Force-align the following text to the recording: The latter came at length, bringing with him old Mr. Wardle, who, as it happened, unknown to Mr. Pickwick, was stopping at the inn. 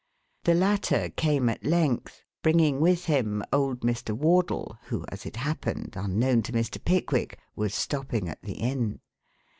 The 0.45 0.55
latter 0.55 1.09
came 1.11 1.47
at 1.47 1.63
length, 1.63 2.23
bringing 2.41 2.79
with 2.79 3.05
him 3.05 3.43
old 3.53 3.81
Mr. 3.81 4.17
Wardle, 4.17 4.79
who, 4.85 5.05
as 5.09 5.27
it 5.27 5.35
happened, 5.35 5.93
unknown 5.95 6.41
to 6.41 6.51
Mr. 6.51 6.83
Pickwick, 6.83 7.37
was 7.55 7.75
stopping 7.75 8.27
at 8.27 8.41
the 8.41 8.53
inn. 8.53 8.99